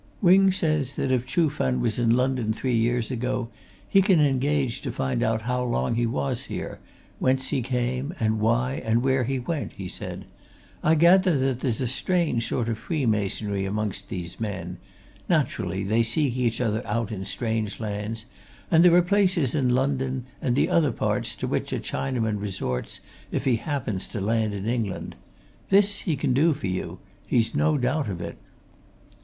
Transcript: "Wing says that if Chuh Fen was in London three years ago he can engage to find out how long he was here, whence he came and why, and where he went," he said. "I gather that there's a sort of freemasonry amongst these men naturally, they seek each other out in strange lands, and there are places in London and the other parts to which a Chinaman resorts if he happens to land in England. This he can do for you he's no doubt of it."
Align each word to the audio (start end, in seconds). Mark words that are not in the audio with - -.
"Wing 0.19 0.51
says 0.51 0.95
that 0.95 1.11
if 1.11 1.27
Chuh 1.27 1.47
Fen 1.51 1.79
was 1.79 1.99
in 1.99 2.09
London 2.09 2.51
three 2.53 2.73
years 2.75 3.11
ago 3.11 3.49
he 3.87 4.01
can 4.01 4.19
engage 4.19 4.81
to 4.81 4.91
find 4.91 5.21
out 5.21 5.43
how 5.43 5.63
long 5.63 5.93
he 5.93 6.07
was 6.07 6.45
here, 6.45 6.79
whence 7.19 7.49
he 7.49 7.61
came 7.61 8.11
and 8.19 8.39
why, 8.39 8.81
and 8.83 9.03
where 9.03 9.25
he 9.25 9.37
went," 9.37 9.73
he 9.73 9.87
said. 9.87 10.25
"I 10.81 10.95
gather 10.95 11.37
that 11.37 11.59
there's 11.59 11.81
a 11.81 12.41
sort 12.41 12.67
of 12.67 12.79
freemasonry 12.79 13.63
amongst 13.63 14.09
these 14.09 14.39
men 14.39 14.79
naturally, 15.29 15.83
they 15.83 16.01
seek 16.01 16.35
each 16.35 16.59
other 16.59 16.81
out 16.87 17.11
in 17.11 17.23
strange 17.23 17.79
lands, 17.79 18.25
and 18.71 18.83
there 18.83 18.95
are 18.95 19.03
places 19.03 19.53
in 19.53 19.69
London 19.69 20.25
and 20.41 20.55
the 20.55 20.67
other 20.67 20.91
parts 20.91 21.35
to 21.35 21.45
which 21.45 21.71
a 21.71 21.77
Chinaman 21.79 22.41
resorts 22.41 23.01
if 23.31 23.45
he 23.45 23.57
happens 23.57 24.07
to 24.07 24.19
land 24.19 24.55
in 24.55 24.65
England. 24.65 25.15
This 25.69 25.99
he 25.99 26.15
can 26.15 26.33
do 26.33 26.53
for 26.53 26.65
you 26.65 26.97
he's 27.27 27.53
no 27.53 27.77
doubt 27.77 28.09
of 28.09 28.19
it." 28.19 28.39